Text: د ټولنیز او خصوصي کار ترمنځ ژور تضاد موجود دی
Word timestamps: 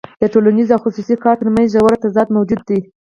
د 0.21 0.23
ټولنیز 0.33 0.67
او 0.71 0.79
خصوصي 0.85 1.15
کار 1.23 1.35
ترمنځ 1.41 1.67
ژور 1.73 1.93
تضاد 2.03 2.27
موجود 2.35 2.61
دی 2.69 2.79